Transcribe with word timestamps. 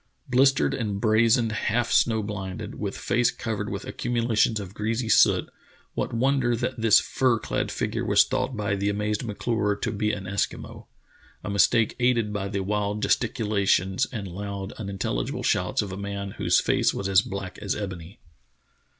Blistered 0.27 0.73
and 0.73 0.99
brazened, 0.99 1.51
half 1.51 1.91
snow 1.91 2.23
blinded, 2.23 2.73
with 2.73 2.97
face 2.97 3.29
covered 3.29 3.69
with 3.69 3.85
accumulations 3.85 4.59
of 4.59 4.73
greasy 4.73 5.09
soot, 5.09 5.47
what 5.93 6.11
wonder 6.11 6.55
that 6.55 6.81
this 6.81 6.99
fur 6.99 7.37
clad 7.37 7.71
figure 7.71 8.03
was 8.03 8.23
thought 8.25 8.57
by 8.57 8.75
the 8.75 8.89
amazed 8.89 9.23
M'Clure 9.23 9.75
to 9.75 9.91
be 9.91 10.11
an 10.11 10.23
Eskimo, 10.23 10.87
a 11.43 11.51
mistake 11.51 11.95
aided 11.99 12.33
by 12.33 12.47
the 12.47 12.61
wild 12.63 13.03
gesticula 13.03 13.67
tions 13.67 14.07
and 14.11 14.27
loud, 14.27 14.71
unintelligible 14.79 15.43
shouts 15.43 15.83
of 15.83 15.91
a 15.91 15.97
man 15.97 16.31
whose 16.39 16.59
face 16.59 16.95
was 16.95 17.07
as 17.07 17.21
black 17.21 17.59
as 17.59 17.75
ebony. 17.75 18.19